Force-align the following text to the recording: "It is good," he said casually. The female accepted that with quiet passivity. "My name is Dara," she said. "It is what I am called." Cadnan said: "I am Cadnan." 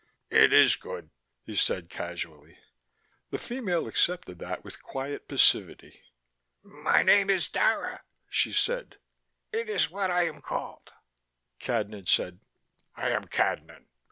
"It 0.31 0.51
is 0.51 0.75
good," 0.75 1.11
he 1.43 1.55
said 1.55 1.87
casually. 1.91 2.57
The 3.29 3.37
female 3.37 3.87
accepted 3.87 4.39
that 4.39 4.63
with 4.63 4.81
quiet 4.81 5.27
passivity. 5.27 6.01
"My 6.63 7.03
name 7.03 7.29
is 7.29 7.47
Dara," 7.47 8.01
she 8.27 8.51
said. 8.51 8.97
"It 9.51 9.69
is 9.69 9.91
what 9.91 10.09
I 10.09 10.23
am 10.25 10.41
called." 10.41 10.89
Cadnan 11.59 12.07
said: 12.07 12.39
"I 12.95 13.09
am 13.09 13.25
Cadnan." 13.25 13.89